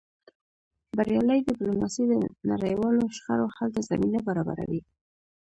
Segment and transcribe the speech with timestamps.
[0.97, 2.13] بریالۍ ډیپلوماسي د
[2.51, 4.81] نړیوالو شخړو حل ته زمینه برابروي.